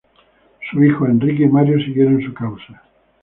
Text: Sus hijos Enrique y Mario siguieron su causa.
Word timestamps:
Sus 0.71 0.83
hijos 0.83 1.07
Enrique 1.09 1.43
y 1.43 1.47
Mario 1.47 1.77
siguieron 1.77 2.19
su 2.23 2.33
causa. 2.33 2.81